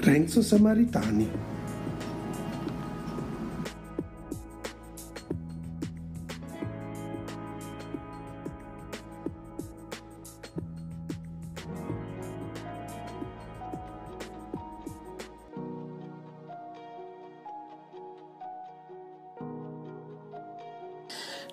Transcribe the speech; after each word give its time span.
Renzo 0.00 0.42
Samaritani. 0.42 1.57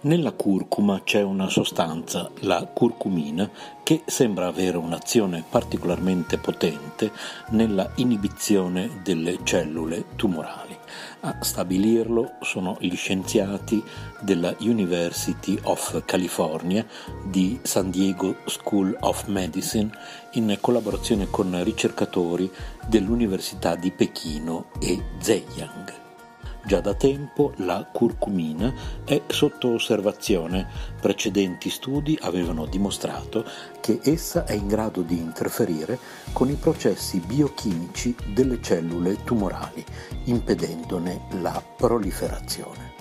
Nella 0.05 0.34
curcuma 0.34 1.02
c'è 1.04 1.23
una 1.23 1.50
sostanza, 1.50 2.30
la 2.41 2.63
curcumina, 2.72 3.50
che 3.82 4.04
sembra 4.05 4.46
avere 4.46 4.77
un'azione 4.77 5.44
particolarmente 5.50 6.38
potente 6.38 7.12
nella 7.49 7.91
inibizione 7.96 9.02
delle 9.02 9.40
cellule 9.41 10.05
tumorali. 10.16 10.77
A 11.21 11.38
stabilirlo 11.41 12.34
sono 12.41 12.77
gli 12.79 12.96
scienziati 12.96 13.84
della 14.21 14.55
University 14.60 15.57
of 15.63 16.04
California 16.05 16.85
di 17.24 17.60
San 17.63 17.90
Diego 17.90 18.35
School 18.46 18.96
of 18.99 19.26
Medicine 19.26 19.90
in 20.34 20.55
collaborazione 20.62 21.32
con 21.32 21.63
ricercatori 21.63 22.48
dell'Università 22.88 23.74
di 23.74 23.90
Pechino 23.90 24.68
e 24.79 25.01
Zhejiang. 25.18 26.04
Già 26.66 26.80
da 26.80 26.96
tempo 26.96 27.54
la 27.58 27.88
curcumina 27.91 28.74
è 29.05 29.21
sotto 29.27 29.74
osservazione. 29.74 30.68
Precedenti 30.99 31.70
studi 31.70 32.18
avevano 32.22 32.66
dimostrato 32.66 33.46
che 33.80 33.99
essa 34.02 34.46
è 34.46 34.54
in 34.54 34.66
grado 34.66 35.04
di 35.04 35.16
interferire 35.16 35.99
con 36.34 36.49
i 36.49 36.55
processi 36.55 37.20
biochimici 37.20 38.16
delle 38.34 38.60
cellule 38.63 39.24
tumorali, 39.24 39.85
impedendone 40.24 41.27
la 41.40 41.63
proliferazione. 41.77 42.95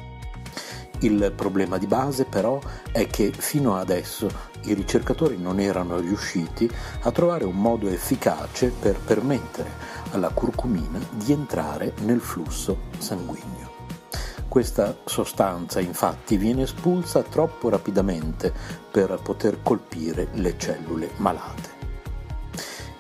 Il 1.05 1.33
problema 1.37 1.77
di 1.77 1.87
base 1.87 2.25
però 2.25 2.59
è 2.91 3.07
che 3.09 3.31
fino 3.31 3.77
adesso 3.77 4.27
i 4.63 4.73
ricercatori 4.73 5.37
non 5.37 5.61
erano 5.61 5.99
riusciti 5.99 6.67
a 7.03 7.13
trovare 7.13 7.45
un 7.45 7.57
modo 7.57 7.89
efficace 7.89 8.69
per 8.71 8.99
permettere 8.99 9.71
alla 10.13 10.31
curcumina 10.31 10.99
di 11.11 11.31
entrare 11.33 11.93
nel 12.05 12.21
flusso 12.21 12.85
sanguigno. 12.97 13.71
Questa 14.49 14.97
sostanza 15.05 15.79
infatti 15.79 16.39
viene 16.39 16.63
espulsa 16.63 17.23
troppo 17.23 17.69
rapidamente 17.69 18.51
per 18.91 19.21
poter 19.23 19.59
colpire 19.63 20.29
le 20.33 20.57
cellule 20.57 21.11
malate. 21.17 21.74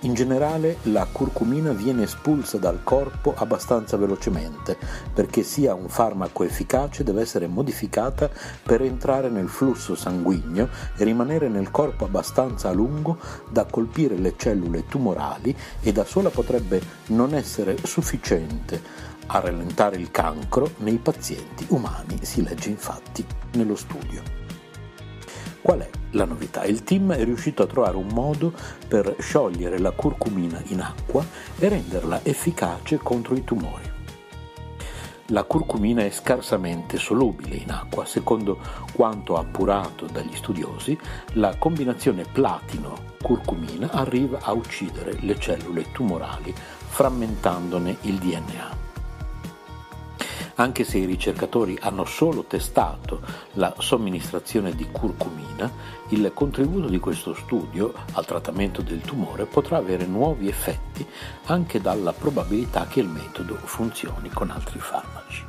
In 0.04 0.12
generale 0.12 0.76
la 0.82 1.06
curcumina 1.10 1.72
viene 1.72 2.02
espulsa 2.02 2.58
dal 2.58 2.82
corpo 2.82 3.32
abbastanza 3.34 3.96
velocemente 3.96 4.76
perché 5.14 5.42
sia 5.42 5.72
un 5.72 5.88
farmaco 5.88 6.44
efficace 6.44 7.02
deve 7.04 7.22
essere 7.22 7.46
modificata 7.46 8.30
per 8.62 8.82
entrare 8.82 9.30
nel 9.30 9.48
flusso 9.48 9.94
sanguigno 9.94 10.68
e 10.94 11.04
rimanere 11.04 11.48
nel 11.48 11.70
corpo 11.70 12.04
abbastanza 12.04 12.68
a 12.68 12.72
lungo 12.72 13.16
da 13.48 13.64
colpire 13.64 14.16
le 14.16 14.34
cellule 14.36 14.86
tumorali 14.86 15.56
e 15.80 15.90
da 15.90 16.04
sola 16.04 16.28
potrebbe 16.28 16.82
non 17.06 17.32
essere 17.32 17.78
sufficiente 17.82 18.82
a 19.28 19.40
rallentare 19.40 19.96
il 19.96 20.10
cancro 20.10 20.72
nei 20.78 20.98
pazienti 20.98 21.64
umani, 21.70 22.18
si 22.20 22.42
legge 22.42 22.68
infatti 22.68 23.24
nello 23.52 23.74
studio. 23.74 24.20
Qual 25.62 25.78
è 25.78 26.03
la 26.14 26.24
novità? 26.24 26.64
Il 26.64 26.82
team 26.82 27.12
è 27.12 27.22
riuscito 27.24 27.62
a 27.62 27.66
trovare 27.66 27.96
un 27.96 28.08
modo 28.08 28.52
per 28.88 29.14
sciogliere 29.18 29.78
la 29.78 29.92
curcumina 29.92 30.60
in 30.66 30.80
acqua 30.80 31.24
e 31.58 31.68
renderla 31.68 32.20
efficace 32.22 32.98
contro 32.98 33.34
i 33.34 33.44
tumori. 33.44 33.92
La 35.28 35.44
curcumina 35.44 36.02
è 36.04 36.10
scarsamente 36.10 36.98
solubile 36.98 37.56
in 37.56 37.70
acqua, 37.70 38.04
secondo 38.04 38.58
quanto 38.92 39.36
appurato 39.36 40.06
dagli 40.06 40.34
studiosi, 40.34 40.98
la 41.34 41.56
combinazione 41.56 42.24
platino-curcumina 42.30 43.90
arriva 43.92 44.40
a 44.42 44.52
uccidere 44.52 45.16
le 45.20 45.38
cellule 45.38 45.90
tumorali 45.92 46.54
frammentandone 46.54 47.96
il 48.02 48.18
DNA 48.18 48.83
anche 50.56 50.84
se 50.84 50.98
i 50.98 51.04
ricercatori 51.04 51.76
hanno 51.80 52.04
solo 52.04 52.44
testato 52.44 53.20
la 53.52 53.74
somministrazione 53.78 54.74
di 54.74 54.86
curcumina, 54.90 55.70
il 56.08 56.30
contributo 56.34 56.88
di 56.88 56.98
questo 56.98 57.34
studio 57.34 57.92
al 58.12 58.26
trattamento 58.26 58.82
del 58.82 59.00
tumore 59.00 59.46
potrà 59.46 59.78
avere 59.78 60.06
nuovi 60.06 60.48
effetti 60.48 61.06
anche 61.46 61.80
dalla 61.80 62.12
probabilità 62.12 62.86
che 62.86 63.00
il 63.00 63.08
metodo 63.08 63.54
funzioni 63.56 64.28
con 64.30 64.50
altri 64.50 64.78
farmaci. 64.78 65.44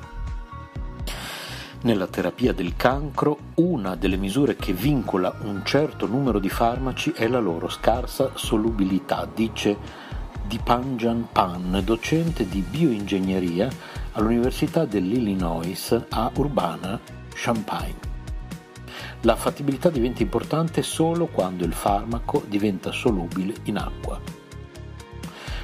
Nella 1.81 2.07
terapia 2.07 2.51
del 2.51 2.75
cancro 2.75 3.37
una 3.55 3.95
delle 3.95 4.17
misure 4.17 4.55
che 4.55 4.73
vincola 4.73 5.35
un 5.41 5.63
certo 5.63 6.07
numero 6.07 6.39
di 6.39 6.49
farmaci 6.49 7.11
è 7.11 7.27
la 7.27 7.37
loro 7.37 7.69
scarsa 7.69 8.31
solubilità, 8.33 9.27
dice 9.31 9.77
Dipanjan 10.47 11.29
Pan, 11.31 11.81
docente 11.83 12.47
di 12.47 12.61
bioingegneria 12.61 13.67
all'Università 14.11 14.85
dell'Illinois 14.85 15.99
a 16.09 16.31
Urbana-Champaign. 16.35 17.95
La 19.21 19.35
fattibilità 19.35 19.89
diventa 19.89 20.21
importante 20.21 20.83
solo 20.83 21.25
quando 21.25 21.65
il 21.65 21.73
farmaco 21.73 22.43
diventa 22.47 22.91
solubile 22.91 23.55
in 23.63 23.77
acqua. 23.77 24.21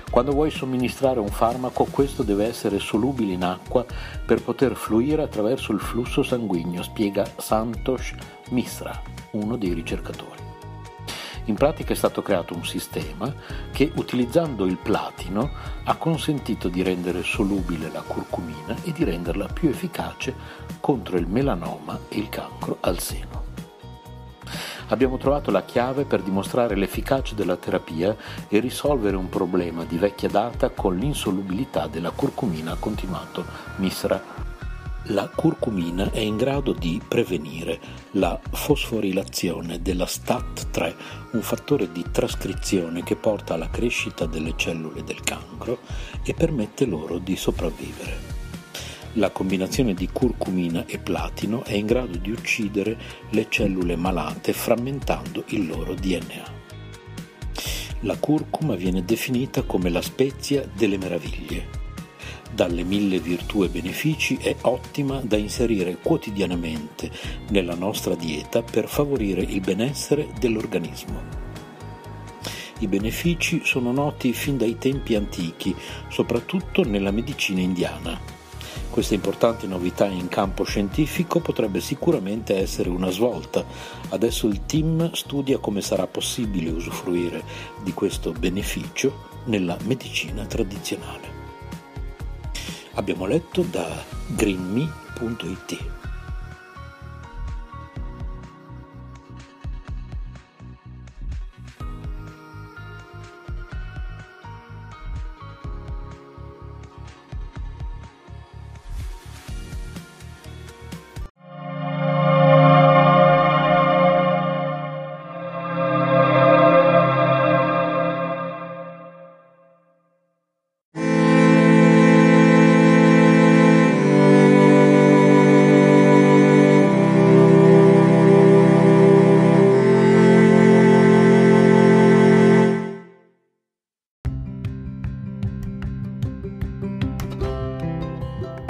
Quando 0.09 0.31
vuoi 0.31 0.49
somministrare 0.49 1.19
un 1.19 1.29
farmaco, 1.29 1.85
questo 1.85 2.23
deve 2.23 2.47
essere 2.47 2.79
solubile 2.79 3.33
in 3.33 3.43
acqua 3.43 3.85
per 4.25 4.41
poter 4.41 4.75
fluire 4.75 5.21
attraverso 5.21 5.71
il 5.73 5.79
flusso 5.79 6.23
sanguigno, 6.23 6.81
spiega 6.81 7.25
Santosh 7.37 8.15
Misra, 8.49 8.99
uno 9.33 9.57
dei 9.57 9.73
ricercatori. 9.73 10.50
In 11.45 11.55
pratica 11.55 11.93
è 11.93 11.95
stato 11.95 12.21
creato 12.21 12.53
un 12.53 12.63
sistema 12.63 13.33
che 13.71 13.91
utilizzando 13.95 14.65
il 14.65 14.77
platino 14.77 15.49
ha 15.83 15.95
consentito 15.95 16.67
di 16.67 16.83
rendere 16.83 17.23
solubile 17.23 17.89
la 17.91 18.01
curcumina 18.01 18.75
e 18.83 18.91
di 18.91 19.03
renderla 19.03 19.47
più 19.47 19.69
efficace 19.69 20.33
contro 20.79 21.17
il 21.17 21.27
melanoma 21.27 21.99
e 22.09 22.19
il 22.19 22.29
cancro 22.29 22.77
al 22.81 22.99
seno. 22.99 23.39
Abbiamo 24.89 25.17
trovato 25.17 25.51
la 25.51 25.63
chiave 25.63 26.03
per 26.03 26.21
dimostrare 26.21 26.75
l'efficacia 26.75 27.33
della 27.33 27.55
terapia 27.55 28.15
e 28.49 28.59
risolvere 28.59 29.15
un 29.15 29.29
problema 29.29 29.85
di 29.85 29.97
vecchia 29.97 30.27
data 30.27 30.69
con 30.69 30.97
l'insolubilità 30.97 31.87
della 31.87 32.11
curcumina, 32.11 32.73
ha 32.73 32.77
continuato 32.77 33.45
Misra 33.77 34.50
la 35.05 35.27
curcumina 35.27 36.11
è 36.11 36.19
in 36.19 36.37
grado 36.37 36.73
di 36.73 37.01
prevenire 37.05 37.79
la 38.11 38.39
fosforilazione 38.51 39.81
della 39.81 40.05
STAT3, 40.05 40.93
un 41.31 41.41
fattore 41.41 41.91
di 41.91 42.05
trascrizione 42.11 43.03
che 43.03 43.15
porta 43.15 43.55
alla 43.55 43.69
crescita 43.69 44.27
delle 44.27 44.53
cellule 44.55 45.03
del 45.03 45.21
cancro 45.21 45.79
e 46.23 46.33
permette 46.35 46.85
loro 46.85 47.17
di 47.17 47.35
sopravvivere. 47.35 48.29
La 49.13 49.31
combinazione 49.31 49.93
di 49.93 50.07
curcumina 50.07 50.85
e 50.85 50.99
platino 50.99 51.63
è 51.63 51.73
in 51.73 51.87
grado 51.87 52.17
di 52.17 52.31
uccidere 52.31 52.97
le 53.31 53.47
cellule 53.49 53.95
malate 53.95 54.53
frammentando 54.53 55.43
il 55.47 55.67
loro 55.67 55.95
DNA. 55.95 56.59
La 58.01 58.17
curcuma 58.17 58.75
viene 58.75 59.03
definita 59.03 59.63
come 59.63 59.89
la 59.89 60.01
spezia 60.01 60.65
delle 60.73 60.97
meraviglie 60.97 61.80
dalle 62.53 62.83
mille 62.83 63.19
virtù 63.19 63.63
e 63.63 63.69
benefici 63.69 64.37
è 64.41 64.55
ottima 64.61 65.21
da 65.23 65.37
inserire 65.37 65.97
quotidianamente 65.97 67.09
nella 67.49 67.75
nostra 67.75 68.15
dieta 68.15 68.61
per 68.61 68.87
favorire 68.87 69.41
il 69.41 69.61
benessere 69.61 70.29
dell'organismo. 70.39 71.49
I 72.79 72.87
benefici 72.87 73.61
sono 73.63 73.91
noti 73.91 74.33
fin 74.33 74.57
dai 74.57 74.77
tempi 74.77 75.15
antichi, 75.15 75.75
soprattutto 76.09 76.83
nella 76.83 77.11
medicina 77.11 77.61
indiana. 77.61 78.19
Questa 78.89 79.13
importante 79.13 79.67
novità 79.67 80.05
in 80.05 80.27
campo 80.27 80.63
scientifico 80.63 81.39
potrebbe 81.39 81.79
sicuramente 81.79 82.57
essere 82.57 82.89
una 82.89 83.09
svolta. 83.09 83.63
Adesso 84.09 84.47
il 84.47 84.65
team 84.65 85.13
studia 85.13 85.59
come 85.59 85.81
sarà 85.81 86.07
possibile 86.07 86.71
usufruire 86.71 87.41
di 87.83 87.93
questo 87.93 88.33
beneficio 88.33 89.29
nella 89.45 89.77
medicina 89.85 90.43
tradizionale. 90.45 91.30
Abbiamo 92.93 93.25
letto 93.25 93.61
da 93.63 94.03
greenme.it. 94.35 96.00